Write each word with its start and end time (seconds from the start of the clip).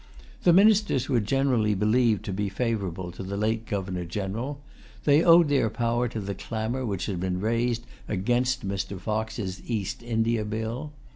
The 0.41 0.51
ministers 0.51 1.07
were 1.09 1.19
generally 1.19 1.75
believed 1.75 2.25
to 2.25 2.33
be 2.33 2.49
favorable 2.49 3.11
to 3.11 3.21
the 3.21 3.37
late 3.37 3.67
Governor 3.67 4.03
General. 4.03 4.59
They 5.03 5.23
owed 5.23 5.47
their 5.49 5.69
power 5.69 6.07
to 6.07 6.19
the 6.19 6.33
clamor 6.33 6.83
which 6.87 7.05
had 7.05 7.19
been 7.19 7.39
raised 7.39 7.85
against 8.07 8.67
Mr. 8.67 8.99
Fox's 8.99 9.61
East 9.69 10.01
India 10.01 10.43
Bill. 10.43 10.91